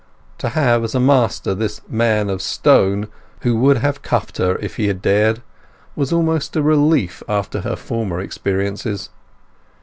To 0.39 0.49
have 0.49 0.83
as 0.83 0.95
a 0.95 0.99
master 0.99 1.53
this 1.53 1.79
man 1.87 2.27
of 2.31 2.41
stone, 2.41 3.07
who 3.41 3.55
would 3.57 3.77
have 3.77 4.01
cuffed 4.01 4.37
her 4.37 4.55
if 4.55 4.77
he 4.77 4.87
had 4.87 4.99
dared, 5.03 5.43
was 5.95 6.11
almost 6.11 6.55
a 6.55 6.63
relief 6.63 7.21
after 7.29 7.61
her 7.61 7.75
former 7.75 8.19
experiences. 8.19 9.11